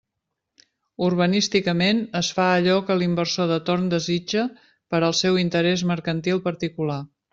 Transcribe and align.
Urbanísticament 1.07 1.99
es 2.21 2.31
fa 2.37 2.47
allò 2.53 2.77
que 2.87 2.97
l'inversor 3.01 3.51
de 3.53 3.59
torn 3.69 3.85
desitja 3.93 4.47
per 4.65 5.03
al 5.09 5.17
seu 5.23 5.39
interés 5.43 5.85
mercantil 5.93 6.43
particular. 6.49 6.99